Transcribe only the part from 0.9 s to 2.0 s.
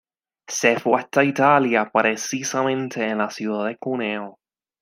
hasta Italia,